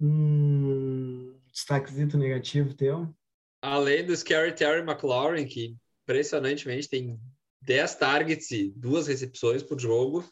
[0.00, 3.14] um destaquezito negativo teu?
[3.62, 7.18] Além do Scary Terry McLaurin, que impressionantemente tem
[7.62, 10.24] 10 targets e duas recepções por jogo,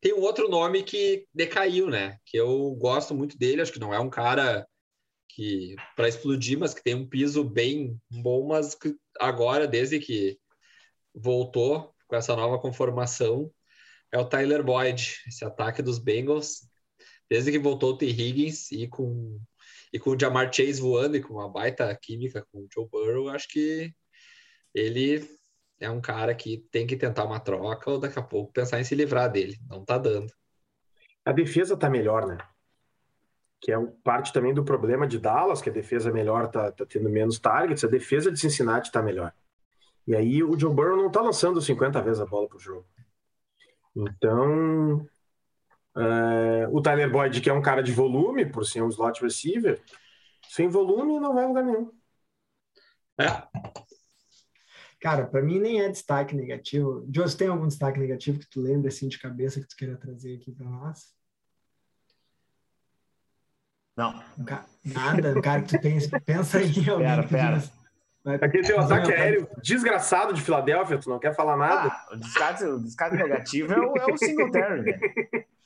[0.00, 2.18] tem um outro nome que decaiu, né?
[2.24, 4.66] Que eu gosto muito dele, acho que não é um cara
[5.28, 10.38] que para explodir, mas que tem um piso bem bom, mas que agora, desde que
[11.14, 13.50] voltou com essa nova conformação,
[14.12, 16.68] é o Tyler Boyd, esse ataque dos Bengals,
[17.28, 18.06] desde que voltou o T.
[18.06, 19.40] Higgins e com
[19.96, 23.30] e com o Jamar Chase voando e com uma baita química com o Joe Burrow,
[23.30, 23.90] acho que
[24.74, 25.26] ele
[25.80, 28.84] é um cara que tem que tentar uma troca ou daqui a pouco pensar em
[28.84, 29.56] se livrar dele.
[29.66, 30.30] Não tá dando.
[31.24, 32.36] A defesa tá melhor, né?
[33.58, 37.08] Que é parte também do problema de Dallas, que a defesa melhor tá, tá tendo
[37.08, 39.32] menos targets, a defesa de Cincinnati tá melhor.
[40.06, 42.86] E aí o Joe Burrow não tá lançando 50 vezes a bola pro jogo.
[43.96, 45.08] Então,
[45.96, 49.82] é, o Tyler Boyd, que é um cara de volume, por ser um slot receiver,
[50.48, 51.90] sem volume não vai a lugar nenhum.
[53.18, 53.46] É,
[55.00, 57.06] Cara, para mim nem é destaque negativo.
[57.14, 60.36] Joss, tem algum destaque negativo que tu lembra assim de cabeça que tu queira trazer
[60.36, 61.14] aqui para nós?
[63.96, 64.22] Não.
[64.84, 67.62] Nada, um cara que tu pensa, pensa em alguém Pera, pera.
[68.24, 71.88] vai- Aquele teu ataque aéreo desgraçado de Filadélfia, tu não quer falar nada?
[71.88, 75.00] Ah, o descarte, o descarte negativo é o, é o Singletary, né?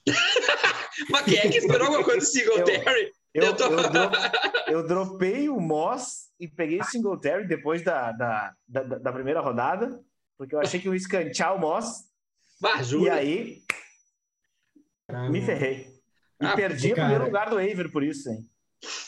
[1.10, 3.12] mas quem é que esperou alguma coisa do Singletary?
[3.32, 4.10] Eu, Eu tô- eu, dro-
[4.68, 10.00] eu dropei o Moss e peguei o Singletary depois da, da, da, da primeira rodada,
[10.36, 12.04] porque eu achei que eu ia escantear o Moss,
[12.60, 13.62] Bah, e aí
[15.06, 15.30] caramba.
[15.30, 15.88] me ferrei.
[16.40, 18.48] E Ah, perdi o primeiro lugar do Aver por isso, hein?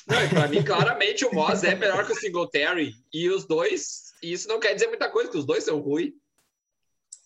[0.06, 2.92] Não, pra mim, claramente, o Moss é melhor que o Singletary.
[3.12, 6.12] E os dois, e isso não quer dizer muita coisa, que os dois são ruins.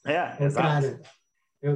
[0.06, 1.00] É, Ô, exato.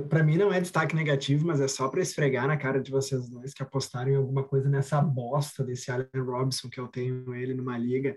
[0.09, 3.29] Para mim não é destaque negativo, mas é só para esfregar na cara de vocês
[3.29, 7.55] dois que apostaram em alguma coisa nessa bosta desse Allen Robinson que eu tenho ele
[7.55, 8.17] numa liga.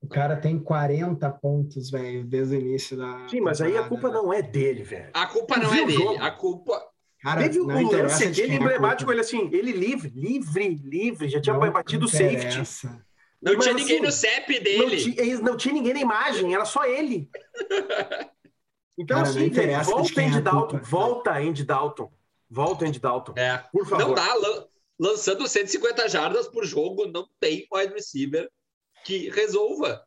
[0.00, 3.28] O cara tem 40 pontos, velho, desde o início da.
[3.28, 4.14] Sim, mas aí a culpa né?
[4.14, 5.10] não é dele, velho.
[5.12, 5.98] A culpa não viu é dele.
[5.98, 6.22] jogo?
[6.22, 6.82] A culpa.
[7.22, 10.68] Cara, Teve não interessa lance de aquele quem é emblemático, ele assim, ele livre, livre,
[10.82, 12.56] livre, já tinha Não batido o safety.
[13.42, 14.96] Não Mas, tinha ninguém assim, no CEP Não, dele.
[14.96, 17.28] ti- não tinha ninguém na imagem, era só ele.
[19.00, 22.12] Então, Cara, assim, velho, volta é Andy Dalton, volta Andy Dalton,
[22.50, 23.58] volta Andy Dalton, É.
[23.72, 24.08] por favor.
[24.08, 24.34] Não dá.
[24.34, 24.66] lan-
[25.02, 28.50] Lançando 150 jardas por jogo, não tem wide receiver
[29.02, 30.04] que resolva.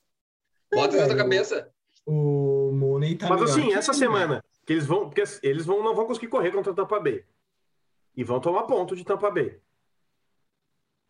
[0.72, 1.68] Bota isso na cabeça.
[2.06, 5.82] O Mooney tá Mas assim, que essa ele, semana, que eles vão, porque eles vão,
[5.84, 7.24] não vão conseguir correr contra o Tampa Bay.
[8.16, 9.60] E vão tomar ponto de Tampa Bay.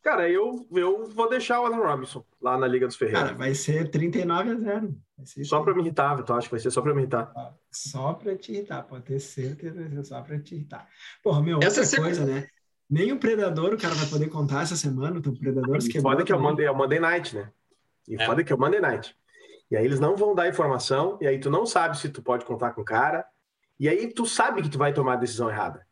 [0.03, 3.37] Cara, eu, eu vou deixar o Alan Robinson lá na Liga dos Cara, Ferreiros.
[3.37, 4.95] vai ser 39 a 0.
[5.17, 6.37] Vai ser Só pra me irritar, Vitor.
[6.37, 7.31] Acho que vai ser só pra me irritar.
[7.35, 7.45] aí.
[7.71, 10.87] Só pra te irritar, pode ter certeza, vai ser só pra te irritar.
[11.23, 12.47] Porra, meu, Essa outra semana- coisa, né?
[12.89, 16.23] Nem o Predador o cara vai poder contar essa semana, então Predadores E que foda
[16.23, 17.49] que é o Monday, é o Monday Night, né?
[18.07, 18.25] E É.
[18.25, 19.15] foda que é o Monday Night.
[19.71, 22.43] E aí eles não vão dar informação, e aí tu não sabe se tu pode
[22.43, 23.25] contar com o cara,
[23.79, 25.87] e aí tu sabe que tu vai tomar a decisão errada.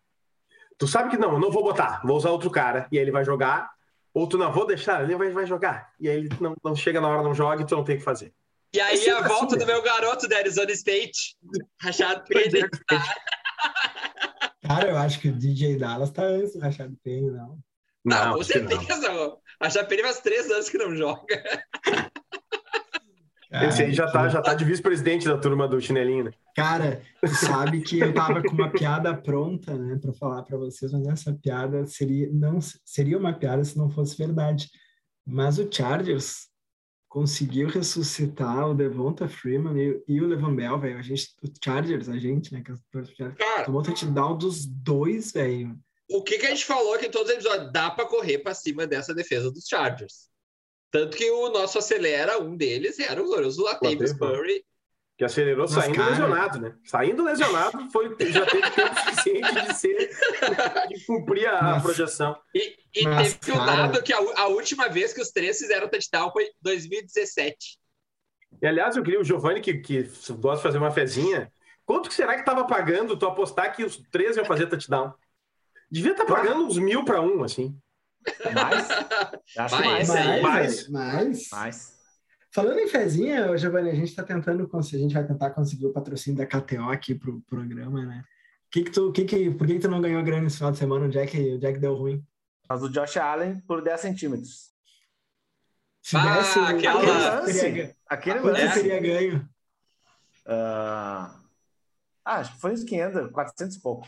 [0.77, 3.11] Tu sabe que não, eu não vou botar, vou usar outro cara, e aí ele
[3.11, 3.71] vai jogar,
[4.13, 5.93] ou tu não, vou deixar, ele vai, vai jogar.
[5.99, 7.99] E aí ele não, não chega na hora, não joga, e tu não tem o
[7.99, 8.33] que fazer.
[8.73, 11.35] E aí sempre a volta assim, do meu garoto da Arizona State.
[11.81, 12.61] Rachado Penny.
[14.65, 17.59] Cara, eu acho que o DJ Dallas tá antes do Rachado Penny, não.
[18.03, 18.69] Não, com que não.
[18.69, 19.13] certeza.
[19.13, 21.43] O Rachado Penny faz três anos que não joga.
[23.51, 26.31] Esse aí já tá, já tá de vice-presidente da turma do chinelinho, né?
[26.55, 30.91] Cara, tu sabe que eu tava com uma piada pronta, né, para falar para vocês,
[30.93, 34.69] mas essa piada seria não seria uma piada se não fosse verdade.
[35.25, 36.47] Mas o Chargers
[37.09, 40.97] conseguiu ressuscitar o Devonta Freeman e, e o Levan Bell, velho.
[40.97, 45.77] A gente, o Chargers, a gente, né, que é Cara, tomou touchdown dos dois, velho.
[46.09, 47.71] o que, que a gente falou aqui em todos os episódios?
[47.73, 50.30] Dá pra correr pra cima dessa defesa dos Chargers.
[50.91, 54.13] Tanto que o nosso acelera, um deles, era o glorioso Latavius.
[54.13, 54.63] Murray.
[55.17, 56.75] Que acelerou Mas, saindo cara- lesionado, né?
[56.83, 60.09] Saindo lesionado, foi, já teve tempo suficiente de ser
[60.89, 62.35] de cumprir a, projeção.
[62.55, 65.59] E, e Mas, teve um cara- dado que a, a última vez que os três
[65.59, 67.77] fizeram touchdown foi em 2017.
[68.61, 70.03] E aliás, eu queria o Giovanni, que, que
[70.39, 71.51] gosta de fazer uma fezinha.
[71.85, 75.13] Quanto que será que estava pagando tu apostar que os três iam fazer touchdown?
[75.89, 77.77] Devia estar pagando uns mil para um, assim.
[78.53, 78.87] Mais?
[79.57, 80.41] Acho que Mais, mais.
[80.41, 80.89] mais.
[80.89, 81.93] mas, Mais.
[82.51, 85.93] falando em fezinha, Giovanni, a gente está tentando conseguir, a gente vai tentar conseguir o
[85.93, 88.23] patrocínio da KTO aqui pro programa, né?
[88.69, 90.77] Que que tu, que que, por que, que tu não ganhou grana esse final de
[90.77, 91.05] semana?
[91.05, 92.25] O Jack, o Jack deu ruim.
[92.69, 94.71] Mas o Josh Allen por 10 centímetros.
[96.01, 97.95] Se Ah, desse, o- aquela- quanto lance.
[98.07, 98.73] Aquele lance.
[98.81, 99.49] teria ganho?
[100.45, 101.35] Ah,
[102.25, 104.07] ah, acho que foi uns 500, 400 e pouco.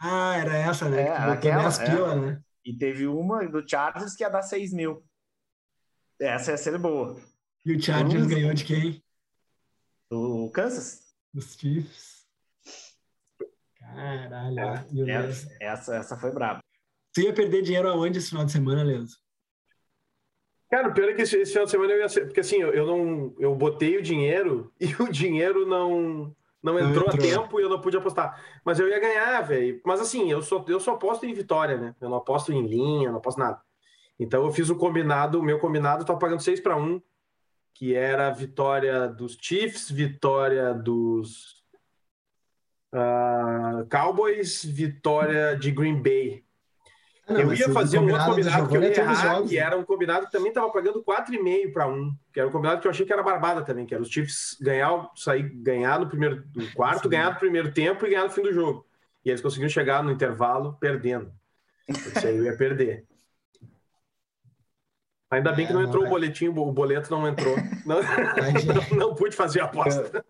[0.00, 1.02] Ah, era essa, né?
[1.02, 1.10] É, que
[1.48, 1.84] aquela, 10 é.
[1.90, 2.40] pila, né?
[2.64, 5.04] E teve uma do Chargers que ia dar 6 mil.
[6.20, 7.20] Essa ia ser boa.
[7.64, 9.02] E o Chargers ganhou de quem?
[10.10, 11.14] O Kansas?
[11.32, 12.26] Dos Chiefs.
[13.78, 14.60] Caralho.
[14.60, 15.46] É, E o Leso?
[15.46, 16.60] Essa, essa, essa foi braba.
[17.12, 19.16] Tu ia perder dinheiro aonde esse final de semana, Leso?
[20.70, 22.24] Cara, o pior é que esse, esse final de semana eu ia ser.
[22.24, 23.34] Porque assim, eu, eu não.
[23.38, 26.34] Eu botei o dinheiro e o dinheiro não.
[26.62, 27.28] Não Não entrou, a entrou.
[27.28, 28.40] tempo e eu não pude apostar.
[28.64, 29.80] Mas eu ia ganhar, velho.
[29.84, 31.94] Mas assim, eu só, eu só aposto em vitória, né?
[32.00, 33.60] Eu não aposto em linha, não aposto nada.
[34.18, 37.02] Então eu fiz o combinado, o meu combinado tava pagando 6 para 1,
[37.74, 41.64] que era vitória dos Chiefs, vitória dos
[42.92, 46.44] ah, Cowboys, vitória de Green Bay.
[47.28, 49.50] Não, eu ia fazer um outro combinado do combinado que eu ia é errar, jogos,
[49.50, 49.62] que né?
[49.62, 52.86] era um combinado que também estava pagando 4,5 para 1, que era um combinado que
[52.86, 56.44] eu achei que era barbada também, que era os Chiefs ganhar, sair, ganhar no primeiro
[56.54, 57.10] no quarto, Sim.
[57.10, 58.84] ganhar no primeiro tempo e ganhar no fim do jogo.
[59.24, 61.32] E eles conseguiram chegar no intervalo perdendo.
[61.88, 63.06] Isso aí eu ia perder.
[65.30, 66.10] Ainda bem que É, não não entrou vai.
[66.10, 67.56] o boletim, o boleto não entrou.
[67.86, 68.00] Não,
[68.90, 70.24] não, não pude fazer a aposta.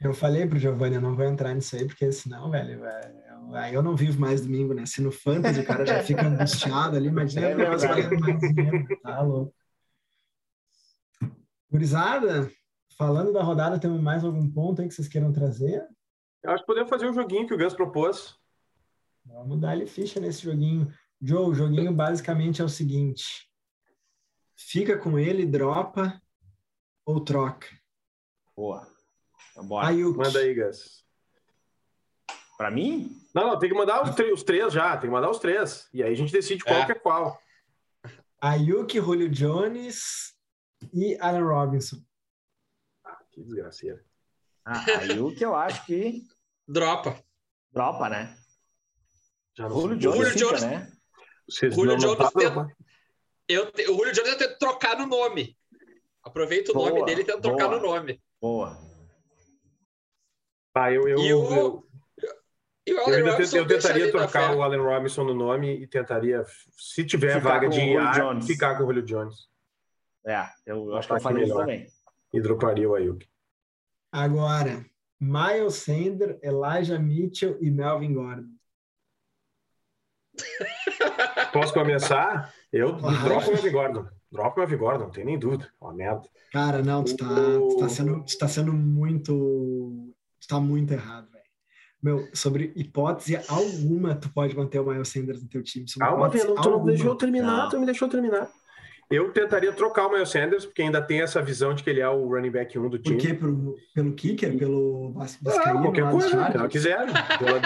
[0.00, 3.25] Eu falei pro Giovanni, eu não vou entrar nisso aí, porque senão, velho, velho, eu-
[3.52, 4.86] aí eu não vivo mais domingo, né?
[4.86, 9.54] Se no Fantasy o cara já fica angustiado ali, imagina É mais dinheiro, tá louco.
[11.70, 12.50] Gurizada,
[12.96, 15.86] falando da rodada, temos mais algum ponto aí que vocês queiram trazer?
[16.42, 18.38] Eu acho que podemos fazer o joguinho que o Gus propôs.
[19.24, 20.92] Vamos dar-lhe ficha nesse joguinho.
[21.20, 23.50] Joe, o joguinho basicamente é o seguinte:
[24.54, 26.20] fica com ele, dropa
[27.04, 27.66] ou troca.
[28.54, 28.86] Boa.
[29.50, 29.88] Então, bora.
[29.88, 31.05] Ayuk, Manda aí, Gus.
[32.56, 33.16] Pra mim?
[33.34, 35.88] Não, não, tem que mandar os, três- os três já, tem que mandar os três.
[35.92, 36.86] E aí a gente decide qual É.
[36.86, 37.38] que é qual.
[38.40, 40.34] Ayuk, Julio Jones
[40.92, 41.96] e Allen Robinson.
[43.32, 44.02] Que desgraceira.
[44.64, 44.84] Ah,
[45.40, 46.22] eu acho que
[46.66, 47.22] Dropa.
[47.70, 48.36] dropa, né?
[49.56, 49.96] Já Julio.
[49.98, 50.92] Jones Julio fica, Jones- né?
[51.48, 52.76] Vocês Julio Jones tem-
[53.48, 55.56] Eu, te- o Julio Jones eu tento trocar no nome.
[56.22, 58.20] Aproveita o Boa, nome dele e tenta trocar no nome.
[58.40, 58.76] Boa.
[60.74, 61.85] Ah, eu, eu, E o- eu,
[62.86, 66.44] eu Robinson eu tentaria trocar o Allen Robinson no nome e tentaria,
[66.76, 68.46] se tiver Ficar vaga de IA, Jones.
[68.46, 69.48] ficar com o Julio Jones.
[70.24, 71.66] É, eu, eu acho que eu falei isso melhor.
[71.66, 71.86] também.
[72.32, 73.26] E droparia o Ayuk.
[74.12, 74.84] Agora,
[75.20, 78.48] Miles Sander, Elijah Mitchell e Melvin Gordon.
[81.52, 82.52] Posso começar?
[82.72, 84.06] Eu dropo o Melvin Gordon.
[84.30, 85.72] Dropo o Melvin Gordon, não tem nem dúvida.
[85.80, 86.28] Uma merda.
[86.52, 90.12] Cara, não, tu tá, tu tá sendo, tu tá sendo muito.
[90.40, 91.35] Tu tá muito errado.
[92.06, 95.88] Meu, sobre hipótese alguma, tu pode manter o Miles Sanders no teu time.
[95.88, 96.92] Sobre Calma, hipótese velho, tu não alguma.
[96.92, 97.68] deixou eu terminar, Não.
[97.68, 98.48] tu me deixou terminar.
[99.10, 102.08] Eu tentaria trocar o Miles Sanders, porque ainda tem essa visão de que ele é
[102.08, 103.16] o running back 1 do Por time.
[103.20, 103.34] quê?
[103.34, 104.56] Pelo, pelo kicker?
[104.56, 105.82] Pelo Vas- Ah, Vascaíno?
[105.82, 107.06] qualquer coisa, ela quiser.
[107.38, 107.60] Pela,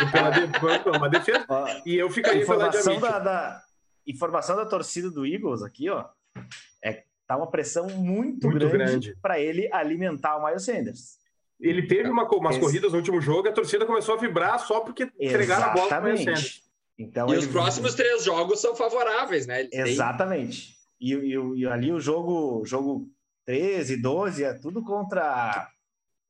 [0.83, 1.45] pela, uma defesa.
[1.47, 3.63] Ó, E eu ficaria pela informação da, da-
[4.07, 6.07] informação da torcida do Eagles aqui, ó,
[6.83, 9.17] é tá uma pressão muito, Muito grande, grande.
[9.21, 11.20] para ele alimentar o Miles Sanders.
[11.61, 14.81] Ele teve uma, umas Esse- corridas no último jogo, a torcida começou a vibrar só
[14.81, 16.15] porque entregaram a bola para.
[16.99, 19.65] Então E ele- os próximos três jogos são favoráveis, né?
[19.65, 20.75] Têm- Exatamente.
[21.01, 23.09] E, e- e ali o jogo, jogo
[23.47, 25.69] 13, 12, é tudo contra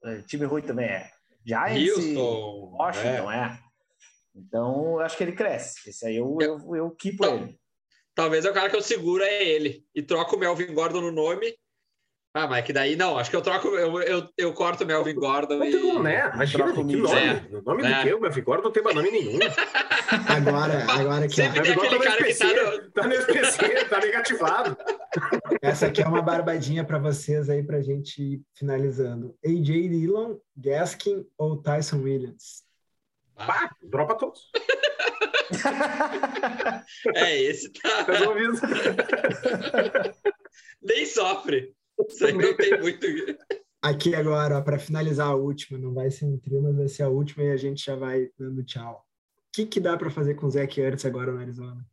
[0.05, 1.11] é, time ruim também é.
[1.45, 2.77] Giants e Houston.
[2.79, 3.37] Washington, é.
[3.39, 3.59] é.
[4.35, 5.91] Então, eu acho que ele cresce.
[5.91, 7.37] Esse aí eu, eu, eu keepo Não.
[7.37, 7.59] ele.
[8.15, 9.85] Talvez é o cara que eu seguro é ele.
[9.95, 11.55] E troco o Melvin Gordon no nome
[12.33, 15.17] Ah, mas que daí não, acho que eu troco, eu, eu, eu corto o Melvin
[15.17, 15.73] Gordon Não e.
[15.73, 16.31] tem como, né?
[16.33, 17.19] Imagina, Troca o que nome.
[17.19, 17.43] É.
[17.57, 17.89] O nome É.
[17.97, 18.15] do quê?
[18.15, 19.39] O Melvin Gordon não tem mais nome nenhum.
[20.29, 22.91] Agora, agora aqui, Sempre tem aquele Gordon cara que tá no.
[22.93, 24.77] tá no SPC, tá negativado.
[25.63, 29.37] essa aqui é uma barbadinha para vocês aí pra gente ir finalizando.
[29.45, 32.63] AJ Dillon, Gaskin ou Tyson Williams?
[33.37, 34.51] Pá, dropa todos.
[37.15, 38.03] É, esse tá.
[38.05, 38.55] Resolvido.
[40.83, 41.75] Nem sofre.
[42.09, 43.07] Isso aí não tem muito.
[43.83, 47.09] Aqui agora, para finalizar a última, não vai ser um trio, mas vai ser a
[47.09, 49.07] última e a gente já vai dando tchau.
[49.39, 51.85] O que, que dá para fazer com o Zach Ertz agora no Arizona?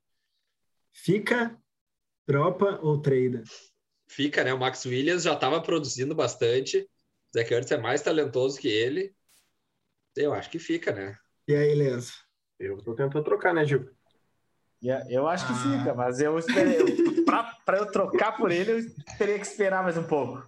[0.91, 1.57] Fica,
[2.27, 3.41] dropa ou treina?
[4.09, 4.53] Fica, né?
[4.53, 6.79] O Max Williams já estava produzindo bastante.
[7.33, 9.15] O Zach Ertz é mais talentoso que ele.
[10.15, 11.17] Eu acho que fica, né?
[11.47, 12.13] E aí, Leso?
[12.59, 13.89] Eu tô tentando trocar, né, Gil?
[14.83, 15.79] Yeah, Eu acho que Ah.
[15.79, 16.77] fica, mas eu esperei.
[17.65, 20.43] pra eu trocar por ele, eu teria que esperar mais um pouco.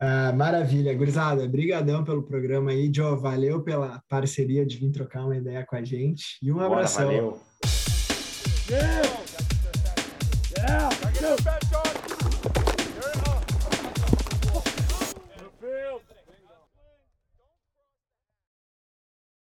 [0.00, 1.46] Ah, maravilha, gurizada.
[1.46, 3.16] Brigadão pelo programa aí, Joe.
[3.16, 6.38] Valeu pela parceria de vir trocar uma ideia com a gente.
[6.42, 7.06] E um Bora, abração.
[7.06, 7.40] valeu.
[8.68, 9.21] Yeah!